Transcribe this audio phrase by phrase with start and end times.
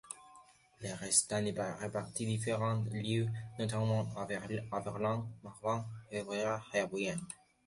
[0.79, 3.27] Le restant est réparti en différents lieux,
[3.59, 7.21] notamment à Berlin, Marbach, Weimar et Vienne.